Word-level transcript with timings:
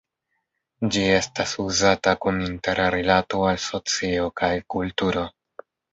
Ĝi 0.95 1.01
estas 1.17 1.51
uzata 1.63 2.13
kun 2.25 2.41
interrilato 2.45 3.45
al 3.51 3.61
socio 3.67 4.29
kaj 4.43 4.51
kulturo. 4.77 5.27